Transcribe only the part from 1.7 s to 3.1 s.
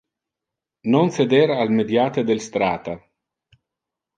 mediate del strata.